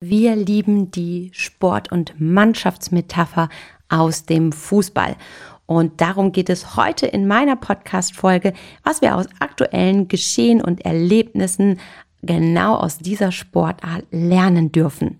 Wir 0.00 0.36
lieben 0.36 0.90
die 0.90 1.30
Sport- 1.32 1.90
und 1.90 2.20
Mannschaftsmetapher 2.20 3.48
aus 3.88 4.26
dem 4.26 4.52
Fußball. 4.52 5.16
Und 5.64 6.02
darum 6.02 6.32
geht 6.32 6.50
es 6.50 6.76
heute 6.76 7.06
in 7.06 7.26
meiner 7.26 7.56
Podcast-Folge, 7.56 8.52
was 8.84 9.00
wir 9.00 9.16
aus 9.16 9.24
aktuellen 9.38 10.06
Geschehen 10.06 10.60
und 10.60 10.84
Erlebnissen 10.84 11.80
genau 12.20 12.74
aus 12.74 12.98
dieser 12.98 13.32
Sportart 13.32 14.04
lernen 14.10 14.70
dürfen. 14.70 15.18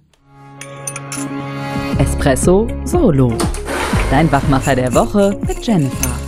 Espresso 1.99 2.69
Solo. 2.85 3.33
Dein 4.11 4.31
Wachmacher 4.31 4.77
der 4.77 4.93
Woche 4.93 5.41
mit 5.47 5.67
Jennifer. 5.67 6.19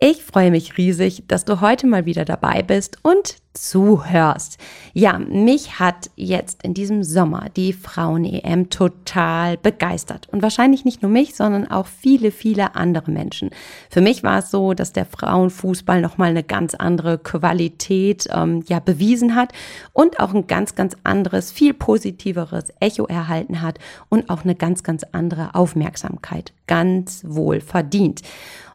Ich 0.00 0.21
freue 0.32 0.50
mich 0.50 0.78
riesig, 0.78 1.24
dass 1.28 1.44
du 1.44 1.60
heute 1.60 1.86
mal 1.86 2.06
wieder 2.06 2.24
dabei 2.24 2.62
bist 2.62 2.98
und 3.02 3.36
zuhörst. 3.52 4.58
Ja, 4.94 5.18
mich 5.18 5.78
hat 5.78 6.10
jetzt 6.16 6.62
in 6.62 6.72
diesem 6.72 7.02
Sommer 7.04 7.48
die 7.54 7.74
Frauen-EM 7.74 8.70
total 8.70 9.58
begeistert. 9.58 10.28
Und 10.30 10.42
wahrscheinlich 10.42 10.86
nicht 10.86 11.02
nur 11.02 11.10
mich, 11.10 11.34
sondern 11.34 11.70
auch 11.70 11.86
viele, 11.86 12.30
viele 12.30 12.76
andere 12.76 13.10
Menschen. 13.10 13.50
Für 13.90 14.00
mich 14.00 14.22
war 14.22 14.38
es 14.38 14.50
so, 14.50 14.72
dass 14.72 14.94
der 14.94 15.04
Frauenfußball 15.04 16.00
nochmal 16.00 16.30
eine 16.30 16.42
ganz 16.42 16.74
andere 16.74 17.18
Qualität 17.18 18.26
ähm, 18.32 18.64
ja 18.66 18.80
bewiesen 18.80 19.34
hat 19.34 19.52
und 19.92 20.18
auch 20.18 20.32
ein 20.32 20.46
ganz, 20.46 20.74
ganz 20.74 20.96
anderes, 21.04 21.52
viel 21.52 21.74
positiveres 21.74 22.72
Echo 22.80 23.04
erhalten 23.04 23.60
hat 23.60 23.78
und 24.08 24.30
auch 24.30 24.44
eine 24.44 24.54
ganz, 24.54 24.82
ganz 24.82 25.04
andere 25.12 25.54
Aufmerksamkeit. 25.54 26.54
Ganz 26.66 27.22
wohl 27.26 27.60
verdient. 27.60 28.22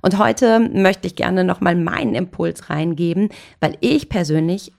Und 0.01 0.19
heute 0.19 0.59
möchte 0.59 1.07
ich 1.07 1.15
gerne 1.15 1.43
nochmal 1.47 1.75
meinen 1.75 2.13
Impuls 2.13 2.69
reingeben, 2.69 3.29
weil 3.59 3.77
ich 3.81 4.09
persönlich 4.09 4.71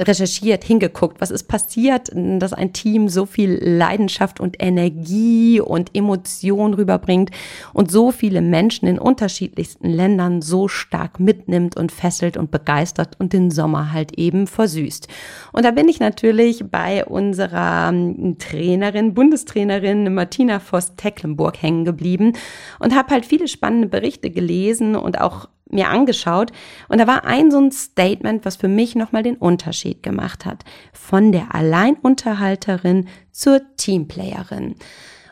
recherchiert, 0.00 0.64
hingeguckt, 0.64 1.20
was 1.20 1.30
ist 1.30 1.44
passiert, 1.44 2.10
dass 2.14 2.52
ein 2.52 2.72
Team 2.72 3.08
so 3.08 3.26
viel 3.26 3.58
Leidenschaft 3.62 4.40
und 4.40 4.56
Energie 4.58 5.60
und 5.60 5.94
Emotion 5.94 6.74
rüberbringt 6.74 7.30
und 7.72 7.90
so 7.90 8.10
viele 8.10 8.40
Menschen 8.40 8.88
in 8.88 8.98
unterschiedlichsten 8.98 9.88
Ländern 9.88 10.42
so 10.42 10.68
stark 10.68 11.20
mitnimmt 11.20 11.76
und 11.76 11.92
fesselt 11.92 12.36
und 12.36 12.50
begeistert 12.50 13.16
und 13.18 13.32
den 13.32 13.50
Sommer 13.50 13.92
halt 13.92 14.18
eben 14.18 14.46
versüßt. 14.46 15.08
Und 15.52 15.64
da 15.64 15.70
bin 15.70 15.88
ich 15.88 16.00
natürlich 16.00 16.64
bei 16.70 17.04
unserer 17.04 17.90
ähm, 17.90 18.36
Trainerin, 18.38 19.14
Bundestrainerin 19.14 20.14
Martina 20.14 20.60
Voss-Tecklenburg 20.60 21.62
hängen 21.62 21.84
geblieben 21.84 22.32
und 22.78 22.96
habe 22.96 23.10
halt 23.10 23.26
viele 23.26 23.48
spannende 23.48 23.88
Berichte 23.88 24.30
gelesen 24.30 24.96
und 24.96 25.20
auch 25.20 25.48
mir 25.72 25.88
angeschaut 25.88 26.52
und 26.88 26.98
da 26.98 27.06
war 27.06 27.24
ein 27.24 27.50
so 27.50 27.58
ein 27.58 27.72
Statement, 27.72 28.44
was 28.44 28.56
für 28.56 28.68
mich 28.68 28.94
nochmal 28.94 29.22
den 29.22 29.36
Unterschied 29.36 30.02
gemacht 30.02 30.44
hat. 30.46 30.64
Von 30.92 31.32
der 31.32 31.54
Alleinunterhalterin 31.54 33.08
zur 33.32 33.60
Teamplayerin. 33.76 34.76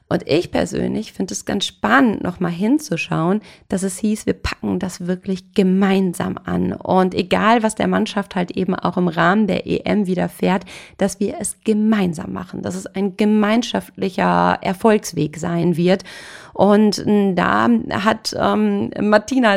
Und 0.09 0.27
ich 0.27 0.51
persönlich 0.51 1.13
finde 1.13 1.35
es 1.35 1.45
ganz 1.45 1.67
spannend, 1.67 2.23
nochmal 2.23 2.51
hinzuschauen, 2.51 3.41
dass 3.69 3.83
es 3.83 3.99
hieß, 3.99 4.27
wir 4.27 4.33
packen 4.33 4.79
das 4.79 5.07
wirklich 5.07 5.53
gemeinsam 5.53 6.39
an. 6.43 6.73
Und 6.73 7.15
egal, 7.15 7.63
was 7.63 7.75
der 7.75 7.89
Mannschaft 7.89 8.35
halt 8.35 8.51
eben 8.53 8.75
auch 8.75 8.97
im 8.97 9.09
Rahmen 9.09 9.47
der 9.47 9.67
EM 9.67 10.07
widerfährt, 10.07 10.65
dass 10.97 11.21
wir 11.21 11.37
es 11.41 11.59
gemeinsam 11.65 12.33
machen, 12.33 12.63
dass 12.63 12.75
es 12.75 12.87
ein 12.87 13.17
gemeinschaftlicher 13.17 14.59
Erfolgsweg 14.63 15.37
sein 15.37 15.77
wird. 15.77 16.05
Und 16.55 17.05
da 17.07 17.69
hat 17.91 18.35
ähm, 18.37 18.91
Martina 19.01 19.57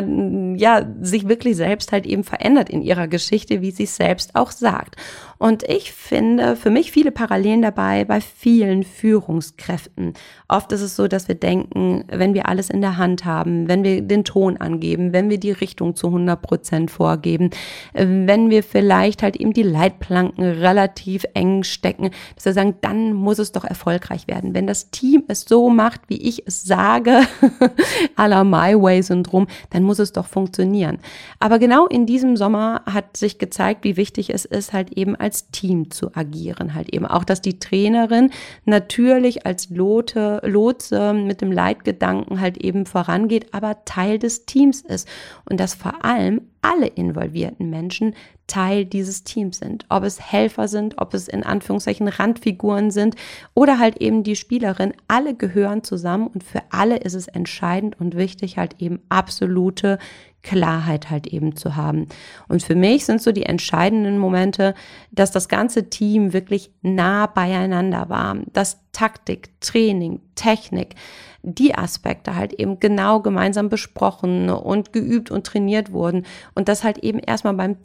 ja 0.56 0.86
sich 1.00 1.28
wirklich 1.28 1.56
selbst 1.56 1.90
halt 1.90 2.06
eben 2.06 2.22
verändert 2.22 2.70
in 2.70 2.82
ihrer 2.82 3.08
Geschichte, 3.08 3.60
wie 3.60 3.72
sie 3.72 3.84
es 3.84 3.96
selbst 3.96 4.36
auch 4.36 4.52
sagt. 4.52 4.96
Und 5.42 5.64
ich 5.64 5.90
finde 5.90 6.54
für 6.54 6.70
mich 6.70 6.92
viele 6.92 7.10
Parallelen 7.10 7.62
dabei 7.62 8.04
bei 8.04 8.20
vielen 8.20 8.84
Führungskräften. 8.84 10.14
Oft 10.46 10.70
ist 10.70 10.82
es 10.82 10.94
so, 10.94 11.08
dass 11.08 11.26
wir 11.26 11.34
denken, 11.34 12.04
wenn 12.06 12.32
wir 12.32 12.46
alles 12.48 12.70
in 12.70 12.80
der 12.80 12.96
Hand 12.96 13.24
haben, 13.24 13.66
wenn 13.66 13.82
wir 13.82 14.02
den 14.02 14.22
Ton 14.22 14.56
angeben, 14.58 15.12
wenn 15.12 15.30
wir 15.30 15.40
die 15.40 15.50
Richtung 15.50 15.96
zu 15.96 16.06
100 16.06 16.40
Prozent 16.40 16.92
vorgeben, 16.92 17.50
wenn 17.92 18.50
wir 18.50 18.62
vielleicht 18.62 19.24
halt 19.24 19.34
eben 19.34 19.52
die 19.52 19.64
Leitplanken 19.64 20.44
relativ 20.44 21.24
eng 21.34 21.64
stecken, 21.64 22.10
dass 22.36 22.44
wir 22.44 22.52
sagen, 22.52 22.76
dann 22.80 23.12
muss 23.12 23.40
es 23.40 23.50
doch 23.50 23.64
erfolgreich 23.64 24.28
werden. 24.28 24.54
Wenn 24.54 24.68
das 24.68 24.92
Team 24.92 25.24
es 25.26 25.40
so 25.48 25.70
macht, 25.70 26.02
wie 26.06 26.22
ich 26.22 26.46
es 26.46 26.62
sage, 26.62 27.22
à 28.16 28.28
la 28.28 28.44
My 28.44 28.80
Way 28.80 29.02
Syndrom, 29.02 29.48
dann 29.70 29.82
muss 29.82 29.98
es 29.98 30.12
doch 30.12 30.26
funktionieren. 30.26 30.98
Aber 31.40 31.58
genau 31.58 31.88
in 31.88 32.06
diesem 32.06 32.36
Sommer 32.36 32.82
hat 32.86 33.16
sich 33.16 33.38
gezeigt, 33.38 33.82
wie 33.82 33.96
wichtig 33.96 34.30
es 34.30 34.44
ist, 34.44 34.72
halt 34.72 34.92
eben 34.92 35.16
als 35.16 35.31
als 35.32 35.50
Team 35.50 35.90
zu 35.90 36.14
agieren, 36.14 36.74
halt 36.74 36.92
eben. 36.92 37.06
Auch, 37.06 37.24
dass 37.24 37.40
die 37.40 37.58
Trainerin 37.58 38.30
natürlich 38.66 39.46
als 39.46 39.70
Lote, 39.70 40.42
Lotse 40.44 41.14
mit 41.14 41.40
dem 41.40 41.50
Leitgedanken 41.50 42.38
halt 42.38 42.58
eben 42.58 42.84
vorangeht, 42.84 43.54
aber 43.54 43.82
Teil 43.86 44.18
des 44.18 44.44
Teams 44.44 44.82
ist. 44.82 45.08
Und 45.48 45.58
dass 45.58 45.72
vor 45.72 46.04
allem 46.04 46.42
alle 46.60 46.86
involvierten 46.86 47.70
Menschen 47.70 48.14
Teil 48.46 48.84
dieses 48.84 49.24
Teams 49.24 49.58
sind. 49.58 49.86
Ob 49.88 50.04
es 50.04 50.20
Helfer 50.20 50.68
sind, 50.68 50.98
ob 50.98 51.14
es 51.14 51.28
in 51.28 51.42
Anführungszeichen 51.42 52.08
Randfiguren 52.08 52.90
sind 52.90 53.16
oder 53.54 53.78
halt 53.78 53.98
eben 53.98 54.22
die 54.22 54.36
Spielerin. 54.36 54.92
Alle 55.08 55.34
gehören 55.34 55.84
zusammen 55.84 56.26
und 56.26 56.44
für 56.44 56.62
alle 56.70 56.98
ist 56.98 57.14
es 57.14 57.28
entscheidend 57.28 57.98
und 58.00 58.16
wichtig, 58.16 58.58
halt 58.58 58.76
eben 58.80 59.00
absolute 59.08 59.98
Klarheit 60.42 61.08
halt 61.08 61.28
eben 61.28 61.56
zu 61.56 61.76
haben. 61.76 62.08
Und 62.48 62.62
für 62.62 62.74
mich 62.74 63.04
sind 63.04 63.22
so 63.22 63.32
die 63.32 63.46
entscheidenden 63.46 64.18
Momente, 64.18 64.74
dass 65.12 65.30
das 65.30 65.48
ganze 65.48 65.88
Team 65.88 66.32
wirklich 66.32 66.72
nah 66.82 67.26
beieinander 67.26 68.08
war, 68.08 68.36
dass 68.52 68.80
Taktik, 68.92 69.48
Training, 69.60 70.20
Technik, 70.34 70.96
die 71.42 71.74
Aspekte 71.74 72.36
halt 72.36 72.52
eben 72.52 72.78
genau 72.78 73.20
gemeinsam 73.20 73.68
besprochen 73.68 74.48
und 74.48 74.92
geübt 74.92 75.30
und 75.30 75.46
trainiert 75.46 75.92
wurden 75.92 76.24
und 76.54 76.68
das 76.68 76.84
halt 76.84 76.98
eben 76.98 77.18
erstmal 77.18 77.54
beim 77.54 77.82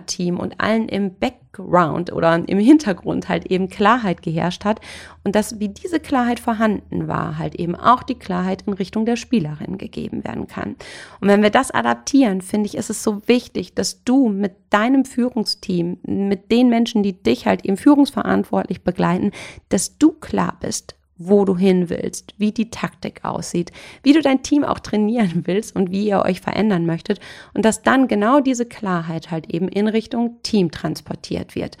Trainerteam 0.00 0.38
und 0.38 0.60
allen 0.60 0.88
im 0.88 1.14
Background 1.14 2.12
oder 2.12 2.34
im 2.34 2.58
Hintergrund 2.58 3.28
halt 3.28 3.46
eben 3.46 3.68
Klarheit 3.68 4.22
geherrscht 4.22 4.64
hat 4.64 4.80
und 5.24 5.34
dass 5.34 5.60
wie 5.60 5.68
diese 5.68 6.00
Klarheit 6.00 6.40
vorhanden 6.40 7.08
war, 7.08 7.38
halt 7.38 7.54
eben 7.54 7.74
auch 7.74 8.02
die 8.02 8.14
Klarheit 8.14 8.62
in 8.66 8.72
Richtung 8.72 9.04
der 9.04 9.16
Spielerin 9.16 9.78
gegeben 9.78 10.24
werden 10.24 10.46
kann. 10.46 10.76
Und 11.20 11.28
wenn 11.28 11.42
wir 11.42 11.50
das 11.50 11.70
adaptieren, 11.70 12.40
finde 12.40 12.66
ich, 12.66 12.76
ist 12.76 12.90
es 12.90 13.02
so 13.02 13.26
wichtig, 13.26 13.74
dass 13.74 14.04
du 14.04 14.28
mit 14.28 14.54
deinem 14.70 15.04
Führungsteam, 15.04 15.98
mit 16.02 16.50
den 16.50 16.68
Menschen, 16.68 17.02
die 17.02 17.22
dich 17.22 17.46
halt 17.46 17.64
eben 17.64 17.76
führungsverantwortlich 17.76 18.82
begleiten, 18.82 19.32
dass 19.68 19.98
du 19.98 20.12
klar 20.12 20.56
bist, 20.60 20.96
wo 21.22 21.44
du 21.44 21.56
hin 21.56 21.90
willst, 21.90 22.34
wie 22.38 22.50
die 22.50 22.70
Taktik 22.70 23.20
aussieht, 23.24 23.72
wie 24.02 24.14
du 24.14 24.22
dein 24.22 24.42
Team 24.42 24.64
auch 24.64 24.78
trainieren 24.78 25.42
willst 25.44 25.76
und 25.76 25.90
wie 25.90 26.08
ihr 26.08 26.22
euch 26.24 26.40
verändern 26.40 26.86
möchtet 26.86 27.20
und 27.52 27.64
dass 27.64 27.82
dann 27.82 28.08
genau 28.08 28.40
diese 28.40 28.64
Klarheit 28.64 29.30
halt 29.30 29.52
eben 29.52 29.68
in 29.68 29.86
Richtung 29.86 30.38
Team 30.42 30.70
transportiert 30.70 31.54
wird. 31.54 31.76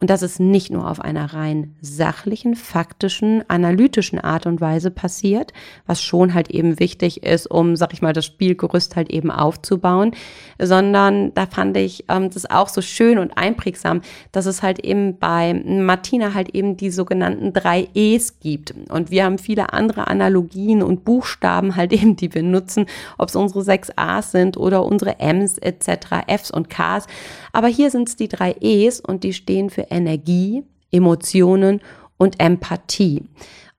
Und 0.00 0.10
dass 0.10 0.22
es 0.22 0.38
nicht 0.38 0.70
nur 0.70 0.90
auf 0.90 1.00
einer 1.00 1.32
rein 1.32 1.76
sachlichen, 1.80 2.56
faktischen, 2.56 3.42
analytischen 3.48 4.18
Art 4.18 4.44
und 4.44 4.60
Weise 4.60 4.90
passiert, 4.90 5.52
was 5.86 6.02
schon 6.02 6.34
halt 6.34 6.50
eben 6.50 6.78
wichtig 6.78 7.22
ist, 7.22 7.50
um, 7.50 7.74
sag 7.74 7.92
ich 7.94 8.02
mal, 8.02 8.12
das 8.12 8.26
Spielgerüst 8.26 8.96
halt 8.96 9.10
eben 9.10 9.30
aufzubauen, 9.30 10.12
sondern 10.60 11.32
da 11.34 11.46
fand 11.46 11.76
ich 11.76 12.04
ähm, 12.08 12.28
das 12.28 12.48
auch 12.50 12.68
so 12.68 12.82
schön 12.82 13.18
und 13.18 13.38
einprägsam, 13.38 14.02
dass 14.30 14.46
es 14.46 14.62
halt 14.62 14.80
eben 14.80 15.18
bei 15.18 15.54
Martina 15.54 16.34
halt 16.34 16.50
eben 16.50 16.76
die 16.76 16.90
sogenannten 16.90 17.52
drei 17.52 17.88
E's 17.94 18.40
gibt. 18.40 18.74
Und 18.90 19.10
wir 19.10 19.24
haben 19.24 19.38
viele 19.38 19.72
andere 19.72 20.08
Analogien 20.08 20.82
und 20.82 21.04
Buchstaben 21.04 21.76
halt 21.76 21.92
eben, 21.94 22.16
die 22.16 22.34
wir 22.34 22.42
nutzen, 22.42 22.86
ob 23.18 23.28
es 23.28 23.36
unsere 23.36 23.62
sechs 23.62 23.90
A's 23.96 24.32
sind 24.32 24.56
oder 24.56 24.84
unsere 24.84 25.18
M's 25.20 25.58
etc., 25.58 26.26
F's 26.26 26.50
und 26.50 26.70
K's. 26.70 27.06
Aber 27.52 27.68
hier 27.68 27.90
sind 27.90 28.08
es 28.08 28.16
die 28.16 28.28
drei 28.28 28.56
E's 28.60 29.00
und 29.00 29.24
die 29.24 29.32
stehen 29.32 29.70
für 29.70 29.86
Energie, 29.90 30.64
Emotionen 30.90 31.80
und 32.16 32.40
Empathie. 32.40 33.24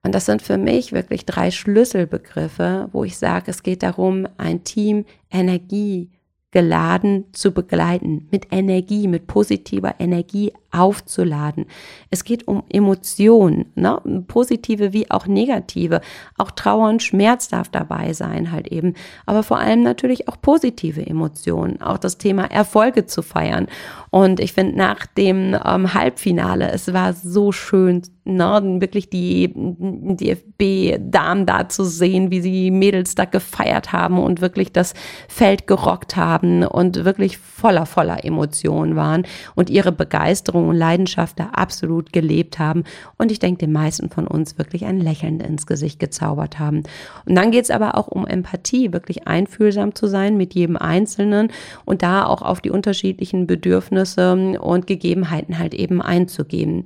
Und 0.02 0.14
das 0.14 0.26
sind 0.26 0.40
für 0.40 0.56
mich 0.56 0.92
wirklich 0.92 1.26
drei 1.26 1.50
Schlüsselbegriffe, 1.50 2.88
wo 2.92 3.02
ich 3.02 3.16
sage, 3.16 3.50
es 3.50 3.64
geht 3.64 3.82
darum, 3.82 4.28
ein 4.36 4.62
Team 4.62 5.04
Energie 5.32 6.10
geladen 6.52 7.24
zu 7.32 7.52
begleiten, 7.52 8.28
mit 8.30 8.46
Energie, 8.52 9.08
mit 9.08 9.26
positiver 9.26 9.96
Energie 9.98 10.52
aufzuladen. 10.76 11.66
Es 12.10 12.24
geht 12.24 12.46
um 12.46 12.62
Emotionen, 12.68 13.72
ne? 13.74 14.00
positive 14.28 14.92
wie 14.92 15.10
auch 15.10 15.26
negative. 15.26 16.00
Auch 16.36 16.50
Trauer 16.50 16.88
und 16.88 17.02
Schmerz 17.02 17.48
darf 17.48 17.68
dabei 17.68 18.12
sein 18.12 18.52
halt 18.52 18.68
eben, 18.68 18.94
aber 19.24 19.42
vor 19.42 19.58
allem 19.58 19.82
natürlich 19.82 20.28
auch 20.28 20.40
positive 20.40 21.04
Emotionen, 21.04 21.80
auch 21.80 21.98
das 21.98 22.18
Thema 22.18 22.44
Erfolge 22.44 23.06
zu 23.06 23.22
feiern. 23.22 23.66
Und 24.10 24.40
ich 24.40 24.52
finde 24.52 24.76
nach 24.76 25.06
dem 25.06 25.56
ähm, 25.64 25.94
Halbfinale, 25.94 26.70
es 26.70 26.92
war 26.92 27.12
so 27.12 27.52
schön, 27.52 28.02
ne? 28.24 28.76
wirklich 28.78 29.10
die 29.10 29.52
DFB-Damen 29.54 31.46
da 31.46 31.68
zu 31.68 31.84
sehen, 31.84 32.30
wie 32.30 32.40
sie 32.40 32.70
Mädels 32.70 33.14
da 33.14 33.24
gefeiert 33.24 33.92
haben 33.92 34.18
und 34.18 34.40
wirklich 34.40 34.72
das 34.72 34.94
Feld 35.28 35.66
gerockt 35.66 36.16
haben 36.16 36.64
und 36.64 37.04
wirklich 37.04 37.38
voller, 37.38 37.86
voller 37.86 38.24
Emotionen 38.24 38.96
waren 38.96 39.26
und 39.54 39.70
ihre 39.70 39.92
Begeisterung 39.92 40.65
Begeisterung 40.66 40.68
und 40.68 40.76
Leidenschaft 40.76 41.38
da 41.38 41.46
absolut 41.52 42.12
gelebt 42.12 42.58
haben 42.58 42.84
und 43.18 43.32
ich 43.32 43.38
denke, 43.38 43.58
den 43.58 43.72
meisten 43.72 44.10
von 44.10 44.26
uns 44.26 44.58
wirklich 44.58 44.84
ein 44.84 45.00
Lächeln 45.00 45.40
ins 45.40 45.66
Gesicht 45.66 45.98
gezaubert 45.98 46.58
haben. 46.58 46.82
Und 47.24 47.34
dann 47.34 47.50
geht 47.50 47.64
es 47.64 47.70
aber 47.70 47.96
auch 47.96 48.08
um 48.08 48.26
Empathie, 48.26 48.92
wirklich 48.92 49.26
einfühlsam 49.26 49.94
zu 49.94 50.06
sein 50.06 50.36
mit 50.36 50.54
jedem 50.54 50.76
Einzelnen 50.76 51.50
und 51.84 52.02
da 52.02 52.26
auch 52.26 52.42
auf 52.42 52.60
die 52.60 52.70
unterschiedlichen 52.70 53.46
Bedürfnisse 53.46 54.58
und 54.60 54.86
Gegebenheiten 54.86 55.58
halt 55.58 55.74
eben 55.74 56.02
einzugehen. 56.02 56.84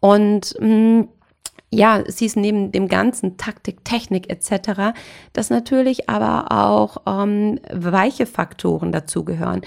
Und 0.00 0.54
mh, 0.60 0.66
mm, 0.66 1.08
ja, 1.70 1.98
es 2.00 2.18
hieß 2.18 2.36
neben 2.36 2.72
dem 2.72 2.88
ganzen 2.88 3.36
Taktik, 3.36 3.84
Technik 3.84 4.30
etc., 4.30 4.94
dass 5.34 5.50
natürlich 5.50 6.08
aber 6.08 6.50
auch 6.50 7.02
ähm, 7.06 7.60
weiche 7.70 8.24
Faktoren 8.24 8.90
dazugehören. 8.90 9.60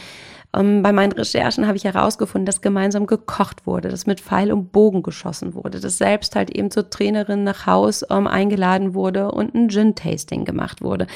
Ähm, 0.53 0.83
bei 0.83 0.92
meinen 0.92 1.13
Recherchen 1.13 1.65
habe 1.65 1.77
ich 1.77 1.86
herausgefunden, 1.86 2.45
dass 2.45 2.62
gemeinsam 2.62 3.06
gekocht 3.06 3.65
wurde, 3.65 3.89
dass 3.89 4.06
mit 4.06 4.19
Pfeil 4.19 4.51
und 4.51 4.71
Bogen 4.71 5.01
geschossen 5.01 5.53
wurde, 5.53 5.80
dass 5.80 5.98
selbst 5.98 6.36
halt 6.36 6.50
eben 6.50 6.71
zur 6.71 6.89
Trainerin 6.89 7.44
nach 7.44 7.65
Haus 7.65 8.03
ähm, 8.09 8.27
eingeladen 8.27 8.94
wurde 8.94 9.31
und 9.31 9.56
ein 9.56 9.69
Gin-Tasting 9.69 10.44
gemacht 10.44 10.81
wurde. 10.81 11.07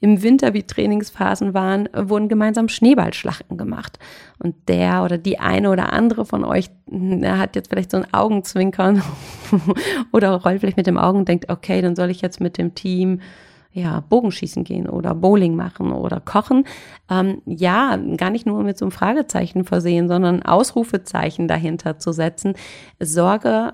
Im 0.00 0.22
Winter, 0.22 0.52
wie 0.52 0.62
Trainingsphasen 0.62 1.54
waren, 1.54 1.88
wurden 1.94 2.28
gemeinsam 2.28 2.68
Schneeballschlachten 2.68 3.56
gemacht. 3.56 3.98
Und 4.38 4.56
der 4.68 5.04
oder 5.04 5.18
die 5.18 5.38
eine 5.38 5.70
oder 5.70 5.92
andere 5.92 6.26
von 6.26 6.44
euch 6.44 6.70
hat 7.24 7.56
jetzt 7.56 7.70
vielleicht 7.70 7.90
so 7.90 7.96
ein 7.96 8.12
Augenzwinkern 8.12 9.02
oder 10.12 10.32
rollt 10.32 10.60
vielleicht 10.60 10.76
mit 10.76 10.86
dem 10.86 10.98
Augen 10.98 11.20
und 11.20 11.28
denkt, 11.28 11.48
okay, 11.48 11.80
dann 11.80 11.96
soll 11.96 12.10
ich 12.10 12.20
jetzt 12.20 12.40
mit 12.40 12.58
dem 12.58 12.74
Team 12.74 13.20
ja, 13.72 14.00
Bogenschießen 14.00 14.64
gehen 14.64 14.88
oder 14.88 15.14
Bowling 15.14 15.56
machen 15.56 15.92
oder 15.92 16.20
kochen. 16.20 16.64
Ähm, 17.10 17.40
ja, 17.46 17.96
gar 18.16 18.30
nicht 18.30 18.46
nur 18.46 18.62
mit 18.62 18.76
so 18.76 18.84
einem 18.84 18.92
Fragezeichen 18.92 19.64
versehen, 19.64 20.08
sondern 20.08 20.42
Ausrufezeichen 20.42 21.48
dahinter 21.48 21.98
zu 21.98 22.12
setzen. 22.12 22.54
Sorge 23.00 23.72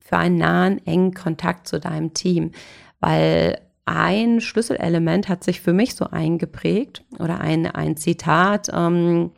für 0.00 0.16
einen 0.16 0.38
nahen, 0.38 0.84
engen 0.86 1.14
Kontakt 1.14 1.68
zu 1.68 1.78
deinem 1.78 2.12
Team, 2.12 2.50
weil 2.98 3.60
ein 3.84 4.40
Schlüsselelement 4.40 5.28
hat 5.28 5.44
sich 5.44 5.60
für 5.60 5.72
mich 5.72 5.94
so 5.94 6.06
eingeprägt 6.06 7.04
oder 7.18 7.40
ein, 7.40 7.66
ein 7.66 7.96
Zitat 7.96 8.68
ähm, 8.72 9.30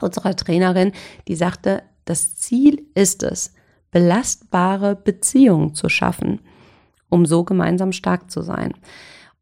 unserer 0.00 0.34
Trainerin, 0.34 0.92
die 1.28 1.36
sagte, 1.36 1.82
das 2.04 2.36
Ziel 2.36 2.86
ist 2.94 3.22
es, 3.22 3.54
belastbare 3.90 4.94
Beziehungen 4.96 5.74
zu 5.74 5.88
schaffen, 5.88 6.40
um 7.08 7.26
so 7.26 7.44
gemeinsam 7.44 7.92
stark 7.92 8.30
zu 8.30 8.42
sein. 8.42 8.74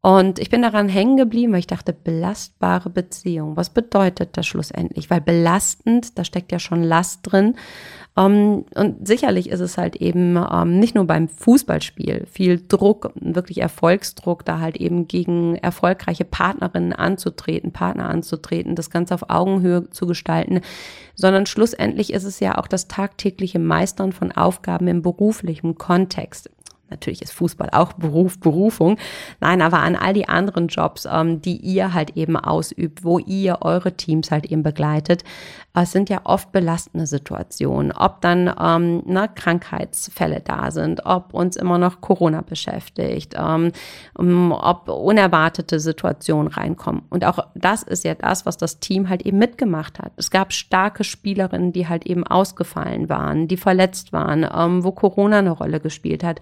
Und 0.05 0.37
ich 0.37 0.51
bin 0.51 0.61
daran 0.61 0.87
hängen 0.87 1.17
geblieben, 1.17 1.51
weil 1.51 1.61
ich 1.61 1.65
dachte, 1.65 1.91
belastbare 1.91 2.91
Beziehung. 2.91 3.57
Was 3.57 3.71
bedeutet 3.71 4.37
das 4.37 4.45
schlussendlich? 4.45 5.09
Weil 5.09 5.19
belastend, 5.19 6.19
da 6.19 6.23
steckt 6.23 6.51
ja 6.51 6.59
schon 6.59 6.83
Last 6.83 7.21
drin. 7.23 7.55
Ähm, 8.15 8.65
und 8.75 9.07
sicherlich 9.07 9.49
ist 9.49 9.61
es 9.61 9.79
halt 9.79 9.95
eben 9.95 10.37
ähm, 10.37 10.79
nicht 10.79 10.93
nur 10.93 11.05
beim 11.05 11.27
Fußballspiel 11.27 12.27
viel 12.31 12.63
Druck, 12.67 13.13
wirklich 13.15 13.61
Erfolgsdruck, 13.61 14.45
da 14.45 14.59
halt 14.59 14.77
eben 14.77 15.07
gegen 15.07 15.55
erfolgreiche 15.55 16.23
Partnerinnen 16.23 16.93
anzutreten, 16.93 17.71
Partner 17.71 18.07
anzutreten, 18.07 18.75
das 18.75 18.91
Ganze 18.91 19.15
auf 19.15 19.31
Augenhöhe 19.31 19.89
zu 19.89 20.05
gestalten, 20.05 20.61
sondern 21.15 21.47
schlussendlich 21.47 22.13
ist 22.13 22.25
es 22.25 22.39
ja 22.39 22.59
auch 22.59 22.67
das 22.67 22.87
tagtägliche 22.87 23.57
Meistern 23.57 24.11
von 24.11 24.31
Aufgaben 24.31 24.87
im 24.87 25.01
beruflichen 25.01 25.79
Kontext 25.79 26.51
natürlich 26.89 27.21
ist 27.21 27.33
Fußball 27.33 27.69
auch 27.71 27.93
Beruf, 27.93 28.39
Berufung. 28.39 28.97
Nein, 29.39 29.61
aber 29.61 29.79
an 29.79 29.95
all 29.95 30.13
die 30.13 30.27
anderen 30.27 30.67
Jobs, 30.67 31.07
ähm, 31.11 31.41
die 31.41 31.57
ihr 31.57 31.93
halt 31.93 32.15
eben 32.17 32.37
ausübt, 32.37 33.03
wo 33.03 33.19
ihr 33.19 33.59
eure 33.61 33.93
Teams 33.93 34.31
halt 34.31 34.45
eben 34.45 34.63
begleitet, 34.63 35.23
es 35.81 35.91
sind 35.91 36.09
ja 36.09 36.21
oft 36.23 36.51
belastende 36.51 37.05
Situationen. 37.05 37.91
Ob 37.91 38.21
dann 38.21 38.53
ähm, 38.59 39.03
na, 39.05 39.27
Krankheitsfälle 39.27 40.41
da 40.41 40.71
sind, 40.71 41.05
ob 41.05 41.33
uns 41.33 41.55
immer 41.57 41.77
noch 41.77 42.01
Corona 42.01 42.41
beschäftigt, 42.41 43.35
ähm, 43.37 43.71
ob 44.15 44.87
unerwartete 44.87 45.79
Situationen 45.79 46.51
reinkommen. 46.51 47.03
Und 47.09 47.25
auch 47.25 47.39
das 47.55 47.83
ist 47.83 48.05
ja 48.05 48.15
das, 48.15 48.45
was 48.45 48.57
das 48.57 48.79
Team 48.79 49.09
halt 49.09 49.23
eben 49.23 49.37
mitgemacht 49.37 49.99
hat. 49.99 50.13
Es 50.15 50.31
gab 50.31 50.53
starke 50.53 51.03
Spielerinnen, 51.03 51.73
die 51.73 51.87
halt 51.87 52.05
eben 52.05 52.25
ausgefallen 52.25 53.09
waren, 53.09 53.47
die 53.47 53.57
verletzt 53.57 54.13
waren, 54.13 54.47
ähm, 54.51 54.83
wo 54.83 54.91
Corona 54.91 55.39
eine 55.39 55.51
Rolle 55.51 55.79
gespielt 55.79 56.23
hat. 56.23 56.39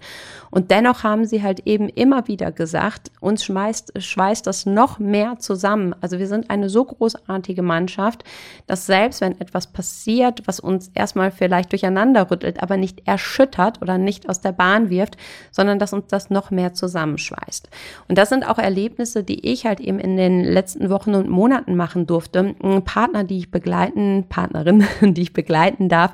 Und 0.50 0.70
dennoch 0.70 1.02
haben 1.02 1.24
sie 1.24 1.42
halt 1.42 1.66
eben 1.66 1.88
immer 1.88 2.28
wieder 2.28 2.52
gesagt, 2.52 3.10
uns 3.20 3.44
schmeißt, 3.44 4.00
schweißt 4.00 4.46
das 4.46 4.66
noch 4.66 4.98
mehr 4.98 5.38
zusammen. 5.38 5.94
Also 6.00 6.18
wir 6.18 6.28
sind 6.28 6.50
eine 6.50 6.68
so 6.68 6.84
großartige 6.84 7.62
Mannschaft, 7.62 8.24
dass 8.66 8.86
selbst 8.86 9.20
wenn 9.20 9.40
etwas 9.40 9.66
passiert, 9.66 10.42
was 10.46 10.60
uns 10.60 10.90
erstmal 10.94 11.30
vielleicht 11.30 11.72
durcheinander 11.72 12.30
rüttelt, 12.30 12.62
aber 12.62 12.76
nicht 12.76 13.06
erschüttert 13.06 13.82
oder 13.82 13.98
nicht 13.98 14.28
aus 14.28 14.40
der 14.40 14.52
Bahn 14.52 14.90
wirft, 14.90 15.16
sondern 15.50 15.78
dass 15.78 15.92
uns 15.92 16.06
das 16.08 16.30
noch 16.30 16.50
mehr 16.50 16.74
zusammenschweißt. 16.74 17.68
Und 18.08 18.18
das 18.18 18.28
sind 18.28 18.48
auch 18.48 18.58
Erlebnisse, 18.58 19.24
die 19.24 19.46
ich 19.46 19.66
halt 19.66 19.80
eben 19.80 19.98
in 19.98 20.16
den 20.16 20.44
letzten 20.44 20.90
Wochen 20.90 21.14
und 21.14 21.28
Monaten 21.28 21.76
machen 21.76 22.06
durfte. 22.06 22.54
Partner, 22.84 23.24
die 23.24 23.38
ich 23.38 23.50
begleiten, 23.50 24.26
Partnerinnen, 24.28 24.88
die 25.14 25.22
ich 25.22 25.32
begleiten 25.32 25.88
darf. 25.88 26.12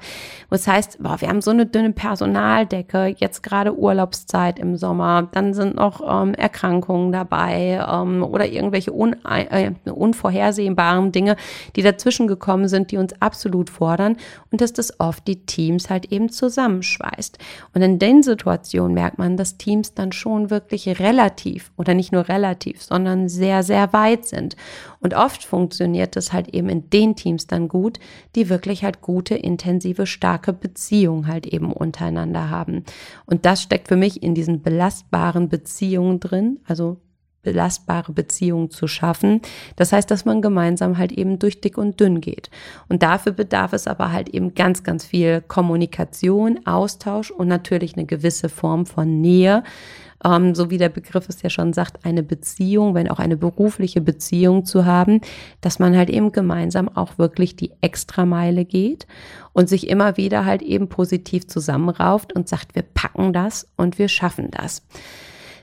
Wo 0.49 0.55
es 0.55 0.67
heißt, 0.67 1.03
boah, 1.03 1.21
wir 1.21 1.29
haben 1.29 1.41
so 1.41 1.51
eine 1.51 1.67
dünne 1.67 1.93
Personaldecke, 1.93 3.15
jetzt 3.19 3.43
gerade 3.43 3.79
Urlaubszeit 4.11 4.59
im 4.59 4.77
Sommer, 4.77 5.29
dann 5.33 5.55
sind 5.55 5.77
noch 5.77 6.01
ähm, 6.07 6.35
Erkrankungen 6.35 7.13
dabei 7.13 7.85
ähm, 7.89 8.23
oder 8.23 8.47
irgendwelche 8.47 8.93
un 8.93 9.17
äh, 9.25 9.73
unvorhersehbaren 9.91 11.13
Dinge, 11.13 11.37
die 11.77 11.83
dazwischen 11.83 12.27
gekommen 12.27 12.69
sind, 12.69 12.91
die 12.91 12.97
uns 12.97 13.15
absolut 13.21 13.71
fordern 13.71 14.17
und 14.51 14.61
dass 14.61 14.73
das 14.73 14.99
oft 14.99 15.27
die 15.29 15.47
Teams 15.47 15.91
halt 15.91 16.11
eben 16.13 16.31
zusammenschweißt. 16.31 17.39
Und 17.75 17.83
in 17.83 17.99
den 17.99 18.23
Situationen 18.23 18.95
merkt 18.95 19.19
man, 19.19 19.37
dass 19.37 19.57
Teams 19.57 19.95
dann 19.95 20.13
schon 20.13 20.51
wirklich 20.51 21.01
relativ 21.01 21.71
oder 21.77 21.95
nicht 21.95 22.13
nur 22.13 22.29
relativ, 22.29 22.83
sondern 22.83 23.29
sehr, 23.29 23.63
sehr 23.63 23.93
weit 23.93 24.27
sind. 24.27 24.57
Und 25.01 25.15
oft 25.15 25.45
funktioniert 25.45 26.17
das 26.17 26.33
halt 26.33 26.49
eben 26.49 26.69
in 26.69 26.91
den 26.91 27.17
Teams 27.17 27.47
dann 27.47 27.69
gut, 27.69 27.99
die 28.35 28.49
wirklich 28.49 28.85
halt 28.85 29.01
gute, 29.01 29.35
intensive, 29.35 30.07
starke 30.07 30.53
Beziehungen 30.53 31.27
halt 31.27 31.47
eben 31.47 31.73
untereinander 31.73 32.51
haben. 32.51 32.85
Und 33.25 33.47
das 33.47 33.63
steckt 33.63 33.89
für 33.89 33.97
mich 34.01 34.23
in 34.23 34.35
diesen 34.35 34.63
belastbaren 34.63 35.49
Beziehungen 35.49 36.19
drin, 36.19 36.59
also 36.65 37.01
belastbare 37.43 38.13
Beziehungen 38.13 38.71
zu 38.71 38.87
schaffen. 38.87 39.41
Das 39.77 39.93
heißt, 39.93 40.11
dass 40.11 40.25
man 40.25 40.43
gemeinsam 40.43 40.99
halt 40.99 41.13
eben 41.13 41.39
durch 41.39 41.61
dick 41.61 41.79
und 41.79 42.01
dünn 42.01 42.21
geht. 42.21 42.51
Und 42.89 43.03
dafür 43.03 43.33
bedarf 43.33 43.73
es 43.73 43.87
aber 43.87 44.13
halt 44.13 44.29
eben 44.29 44.55
ganz, 44.55 44.83
ganz 44.83 45.05
viel 45.05 45.41
Kommunikation, 45.41 46.67
Austausch 46.67 47.31
und 47.31 47.49
natürlich 47.49 47.97
eine 47.97 48.07
gewisse 48.07 48.49
Form 48.49 48.87
von 48.87 49.21
Nähe. 49.21 49.63
Ähm, 50.25 50.55
so 50.55 50.71
wie 50.71 50.79
der 50.79 50.89
Begriff 50.91 51.29
es 51.29 51.43
ja 51.43 51.51
schon 51.51 51.73
sagt, 51.73 52.05
eine 52.05 52.23
Beziehung, 52.23 52.95
wenn 52.95 53.09
auch 53.09 53.19
eine 53.19 53.37
berufliche 53.37 54.01
Beziehung 54.01 54.65
zu 54.65 54.85
haben, 54.85 55.21
dass 55.61 55.79
man 55.79 55.97
halt 55.97 56.11
eben 56.11 56.33
gemeinsam 56.33 56.89
auch 56.89 57.19
wirklich 57.19 57.57
die 57.57 57.73
Extrameile 57.81 58.65
geht 58.65 59.07
und 59.53 59.69
sich 59.69 59.89
immer 59.89 60.17
wieder 60.17 60.45
halt 60.45 60.63
eben 60.63 60.89
positiv 60.89 61.47
zusammenrauft 61.47 62.35
und 62.35 62.49
sagt, 62.49 62.75
wir 62.75 62.83
packen 62.83 63.33
das 63.33 63.69
und 63.77 63.99
wir 63.99 64.09
schaffen 64.09 64.51
das. 64.51 64.83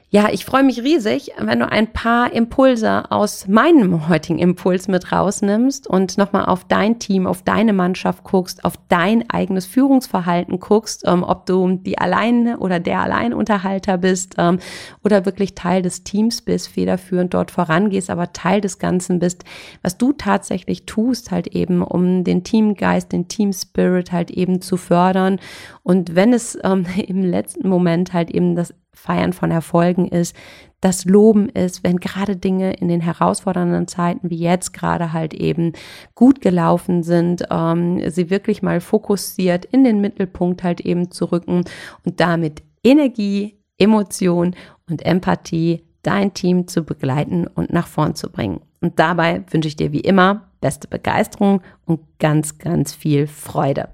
Ja, 0.10 0.30
ich 0.32 0.46
freue 0.46 0.64
mich 0.64 0.84
riesig, 0.84 1.32
wenn 1.38 1.60
du 1.60 1.70
ein 1.70 1.92
paar 1.92 2.32
Impulse 2.32 3.12
aus 3.12 3.46
meinem 3.50 4.08
heutigen 4.08 4.40
Impuls 4.40 4.88
mit 4.88 5.12
rausnimmst 5.12 5.86
und 5.86 6.18
nochmal 6.18 6.46
auf 6.46 6.64
dein 6.64 6.98
Team, 6.98 7.28
auf 7.28 7.42
deine 7.42 7.74
Mannschaft 7.74 8.24
guckst, 8.24 8.64
auf 8.64 8.76
dein 8.88 9.30
eigenes 9.30 9.66
Führungsverhalten 9.66 10.62
guckst, 10.62 11.04
ähm, 11.06 11.24
ob 11.24 11.46
du 11.46 11.74
die 11.74 11.98
alleine 11.98 12.58
oder 12.60 12.80
der 12.80 13.02
Alleinunterhalter 13.02 13.98
bist 13.98 14.36
ähm, 14.38 14.60
oder 15.04 15.26
wirklich 15.26 15.56
Teil 15.56 15.82
des 15.82 16.06
Teams 16.06 16.42
bist, 16.42 16.70
federführend 16.70 17.34
dort 17.34 17.52
vorangehst, 17.52 18.10
aber 18.10 18.32
Teil 18.32 18.62
des 18.62 18.80
Ganzen 18.80 19.20
bist, 19.20 19.44
was 19.82 19.98
du 19.98 20.14
tatsächlich 20.14 20.86
tust, 20.86 21.32
halt 21.32 21.48
eben, 21.48 21.82
um 21.82 22.24
den 22.24 22.46
Teamgeist, 22.46 23.12
den 23.12 23.28
Team 23.28 23.52
Spirit 23.52 24.14
halt 24.14 24.32
eben 24.32 24.62
zu 24.62 24.78
fördern. 24.78 25.42
Und 25.84 26.16
wenn 26.16 26.32
es 26.32 26.58
ähm, 26.64 26.86
im 27.08 27.24
letzten 27.26 27.68
Moment 27.68 28.14
halt 28.14 28.32
eben 28.32 28.56
das 28.56 28.74
Feiern 28.98 29.32
von 29.32 29.52
Erfolgen 29.52 30.08
ist, 30.08 30.36
das 30.82 31.06
Loben 31.06 31.50
ist, 31.50 31.84
wenn 31.84 31.98
gerade 31.98 32.36
Dinge 32.36 32.74
in 32.74 32.88
den 32.88 33.02
herausfordernden 33.02 33.88
Zeiten 33.88 34.30
wie 34.30 34.38
jetzt 34.38 34.74
gerade 34.74 35.14
halt 35.14 35.34
eben 35.34 35.74
gut 36.14 36.42
gelaufen 36.42 37.04
sind, 37.04 37.44
ähm, 37.50 38.10
sie 38.10 38.30
wirklich 38.30 38.62
mal 38.62 38.82
fokussiert 38.82 39.66
in 39.66 39.84
den 39.84 40.02
Mittelpunkt 40.02 40.64
halt 40.64 40.82
eben 40.82 41.10
zu 41.12 41.26
rücken 41.26 41.64
und 42.06 42.20
damit 42.20 42.64
Energie, 42.84 43.58
Emotion 43.78 44.56
und 44.90 45.06
Empathie 45.06 45.84
dein 46.02 46.34
Team 46.34 46.68
zu 46.68 46.84
begleiten 46.84 47.48
und 47.48 47.72
nach 47.72 47.88
vorn 47.88 48.16
zu 48.16 48.32
bringen. 48.32 48.62
Und 48.82 49.00
dabei 49.00 49.44
wünsche 49.52 49.68
ich 49.68 49.76
dir 49.76 49.92
wie 49.92 50.00
immer 50.00 50.50
beste 50.62 50.88
Begeisterung 50.88 51.62
und 51.86 52.02
ganz, 52.20 52.58
ganz 52.58 52.94
viel 52.94 53.28
Freude. 53.28 53.90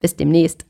Bis 0.00 0.16
demnächst. 0.16 0.69